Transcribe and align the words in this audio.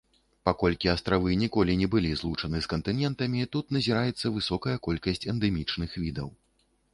Паколькі 0.47 0.87
астравы 0.93 1.35
ніколі 1.41 1.75
не 1.81 1.87
былі 1.95 2.11
злучаны 2.21 2.61
з 2.67 2.71
кантынентамі, 2.71 3.45
тут 3.57 3.75
назіраецца 3.79 4.33
высокая 4.39 4.75
колькасць 4.89 5.27
эндэмічных 5.35 5.91
відаў. 6.07 6.35